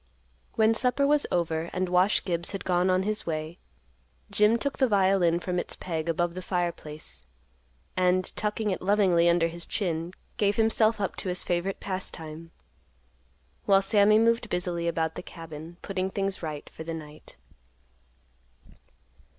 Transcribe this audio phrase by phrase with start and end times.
[0.55, 3.59] When supper was over, and Wash Gibbs had gone on his way;
[4.31, 7.23] Jim took the violin from its peg above the fireplace,
[7.95, 12.49] and, tucking it lovingly under his chin, gave himself up to his favorite pastime,
[13.67, 17.37] while Sammy moved busily about the cabin, putting things right for the night.